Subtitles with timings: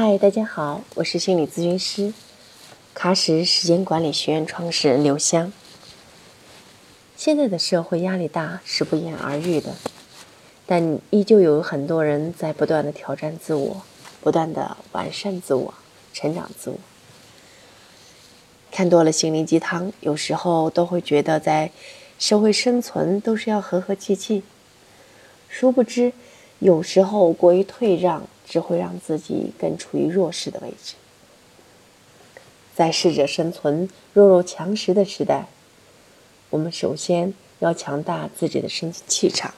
[0.00, 2.14] 嗨，大家好，我是心理咨询师
[2.94, 5.52] 喀什时间管理学院创始人刘香。
[7.16, 9.74] 现在的社会压力大是不言而喻的，
[10.66, 13.82] 但依旧有很多人在不断的挑战自我，
[14.20, 15.74] 不断的完善自我，
[16.14, 16.78] 成长自我。
[18.70, 21.72] 看多了心灵鸡汤，有时候都会觉得在
[22.20, 24.44] 社会生存都是要和和气气，
[25.48, 26.12] 殊不知
[26.60, 28.28] 有时候过于退让。
[28.48, 30.94] 只会让自己更处于弱势的位置。
[32.74, 35.48] 在适者生存、弱肉强食的时代，
[36.50, 39.52] 我们首先要强大自己的身体气场，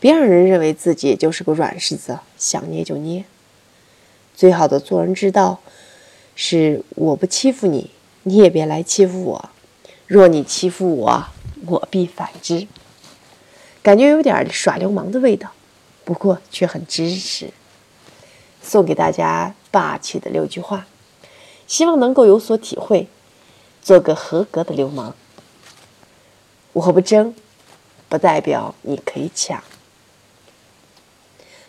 [0.00, 3.24] 别让人认为自己就是个软柿子，想捏就捏。
[4.34, 5.60] 最好的做人之道
[6.34, 7.90] 是：我不欺负你，
[8.24, 9.50] 你也别来欺负我；
[10.06, 11.26] 若你欺负我，
[11.66, 12.66] 我必反之。
[13.82, 15.52] 感觉有点耍流氓的味道，
[16.04, 17.50] 不过却很真实。
[18.66, 20.88] 送给大家霸气的六句话，
[21.68, 23.06] 希望能够有所体会，
[23.80, 25.14] 做个合格的流氓。
[26.72, 27.32] 我不争，
[28.08, 29.62] 不代表你可以抢。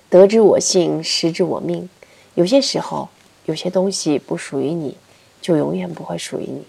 [0.09, 1.87] 得之我幸，失之我命。
[2.33, 3.09] 有些时候，
[3.45, 4.97] 有些东西不属于你，
[5.39, 6.65] 就永远不会属于你。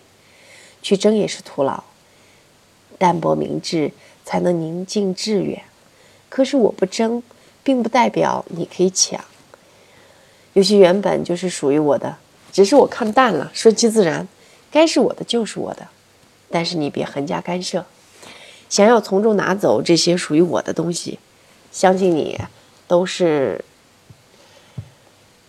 [0.83, 1.85] 去争也是徒劳。
[2.99, 3.93] 淡泊明志，
[4.27, 5.65] 才能宁静致远。
[6.29, 7.23] 可是我不争，
[7.63, 9.25] 并不代表你可以抢。
[10.55, 12.17] 有些原本就是属于我的，
[12.53, 14.27] 只是我看淡了，顺其自然，
[14.71, 15.89] 该是我的就是我的。
[16.51, 17.85] 但是你别横加干涉，
[18.69, 21.19] 想要从中拿走这些属于我的东西，
[21.71, 22.41] 相信你
[22.87, 23.65] 都是，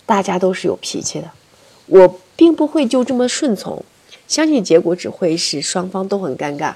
[0.05, 1.31] 大家都是有脾气的，
[1.85, 3.83] 我并不会就这么顺从，
[4.27, 6.73] 相信结果只会是双方都很尴尬。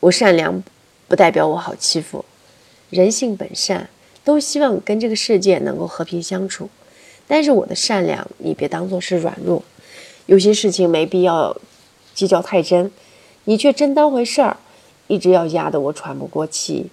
[0.00, 0.62] 我善良，
[1.06, 2.24] 不代表我好欺负，
[2.90, 3.90] 人性本善。
[4.24, 6.70] 都希望跟这个世界能够和平相处，
[7.28, 9.62] 但是我的善良你别当做是软弱，
[10.24, 11.56] 有些事情没必要
[12.14, 12.90] 计较太真，
[13.44, 14.56] 你却真当回事儿，
[15.08, 16.90] 一直要压得我喘不过气，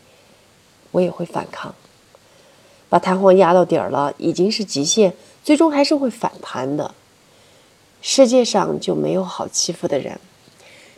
[0.92, 1.74] 我也会反抗，
[2.90, 6.94] 把弹簧压到底儿了已经是极限，最终还是会反弹的。
[8.02, 10.20] 世界上就没有好欺负的人，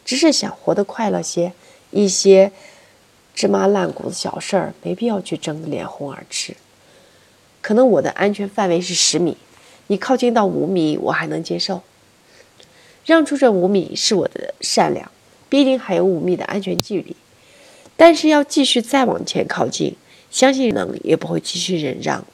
[0.04, 1.54] 只是想活得快乐些，
[1.92, 2.52] 一些。
[3.34, 6.56] 芝麻烂谷子小事儿没必要去争得脸红耳赤。
[7.62, 9.38] 可能我的安全范围是十米，
[9.88, 11.82] 你靠近到五米我还能接受。
[13.06, 15.12] 让出这五米是我的善良，
[15.50, 17.16] 毕竟还有五米的安全距离。
[17.96, 19.96] 但是要继续再往前靠近，
[20.32, 22.26] 相信能也不会继续忍让，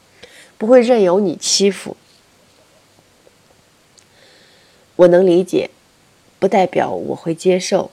[0.58, 1.98] 不会任由你欺负。
[4.96, 5.70] 我能理解，
[6.40, 7.92] 不代表我会接受。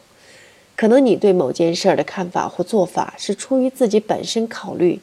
[0.77, 5.01] 可能你对某件事儿的看法或做法是出于自己本身考虑，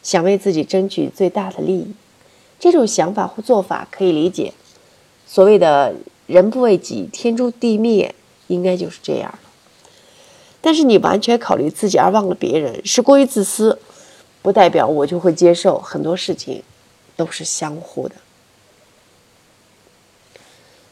[0.00, 1.94] 想为自己争取最大的利益，
[2.60, 4.52] 这种想法或做法可以理解。
[5.26, 5.94] 所谓的
[6.28, 8.14] 人不为己，天诛地灭，
[8.46, 9.38] 应该就是这样
[10.60, 13.78] 但是你完全考虑自己而忘了别人，是过于自私，
[14.40, 15.78] 不代表我就会接受。
[15.80, 16.62] 很多事情
[17.16, 18.14] 都是相互的。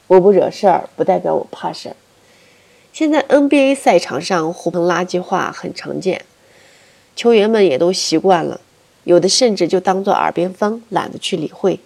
[0.09, 1.97] 我不惹事儿，不代表我怕事儿。
[2.97, 6.25] 现在 NBA 赛场上互喷垃圾话很常见，
[7.15, 8.59] 球员们也都习惯了，
[9.05, 11.79] 有的甚至就当做耳边风，懒得去理会，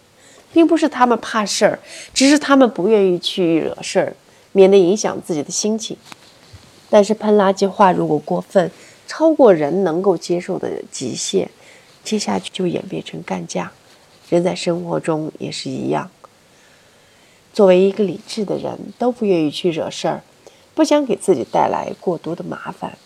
[0.52, 1.80] 并不是他们怕事儿，
[2.14, 4.14] 只是他们不愿意去惹事儿，
[4.52, 5.96] 免得影响自己的心情。
[6.88, 8.70] 但是喷垃圾话如果过分，
[9.08, 11.50] 超过人能够接受的极限，
[12.04, 13.72] 接下去就演变成干架。
[14.28, 16.08] 人在生活中也是一样，
[17.52, 20.22] 作为一个理智的人，都不愿意去惹事儿。
[20.80, 22.96] 不想给自己带来过多的麻烦。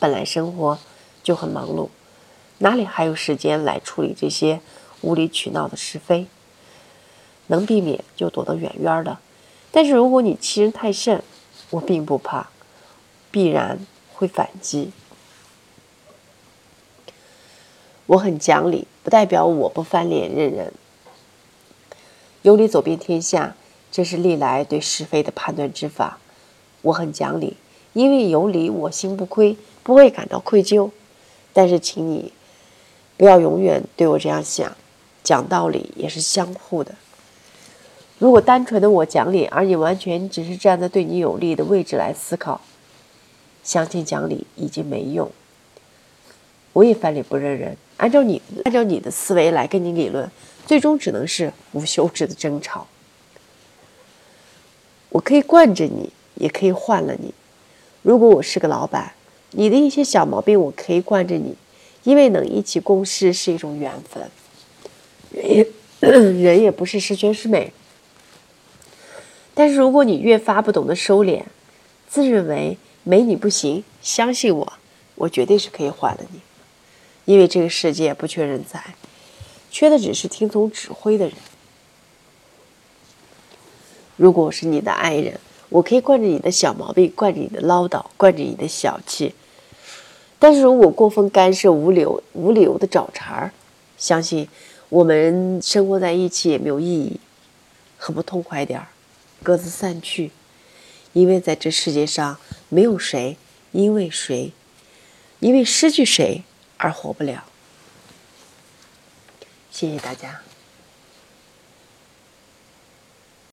[0.00, 0.76] 本来生活
[1.22, 1.90] 就很忙碌，
[2.58, 4.60] 哪里还有时间来处理这些
[5.00, 6.26] 无理取闹的是非？
[7.46, 9.18] 能避免就躲得远远的。
[9.70, 11.22] 但是如果你欺人太甚，
[11.70, 12.48] 我并不怕，
[13.30, 14.90] 必然会反击。
[18.06, 20.72] 我很讲理，不代表我不翻脸认人。
[22.42, 23.54] 有理走遍天下。
[23.90, 26.18] 这是历来对是非的判断之法，
[26.82, 27.56] 我很讲理，
[27.92, 30.90] 因为有理我心不亏，不会感到愧疚。
[31.52, 32.32] 但是，请你
[33.16, 34.76] 不要永远对我这样想，
[35.24, 36.94] 讲道理也是相互的。
[38.18, 42.60] 如果单纯的我讲理，而你完全只是站在对你有利的位置来思考，
[43.64, 45.30] 相信讲理已经没用。
[46.74, 50.30] 我也翻脸不认人，按照你按照你的思维来跟你理论，
[50.66, 52.86] 最终只能是无休止的争吵。
[55.10, 57.32] 我可以惯着你，也可以换了你。
[58.02, 59.12] 如果我是个老板，
[59.52, 61.54] 你的一些小毛病我可以惯着你，
[62.04, 64.30] 因为能一起共事是一种缘分。
[65.30, 65.66] 人也
[66.00, 67.72] 人也不是十全十美。
[69.54, 71.42] 但是如果你越发不懂得收敛，
[72.08, 74.72] 自认为没你不行，相信我，
[75.16, 76.40] 我绝对是可以换了你。
[77.24, 78.94] 因为这个世界不缺人才，
[79.70, 81.34] 缺的只是听从指挥的人。
[84.18, 89.32] 如果我是你的爱人，我可以惯着你的小毛病，惯着你的唠叨，惯着你的小气。
[90.40, 93.52] 但是如果过分干涉、无理由无理由的找茬儿，
[93.96, 94.48] 相信
[94.88, 97.20] 我们生活在一起也没有意义，
[97.96, 98.88] 很不痛快点儿。
[99.42, 100.32] 各自散去，
[101.12, 102.38] 因为在这世界上
[102.68, 103.36] 没有谁
[103.70, 104.52] 因为谁，
[105.38, 106.42] 因为失去谁
[106.76, 107.44] 而活不了。
[109.70, 110.40] 谢谢大家。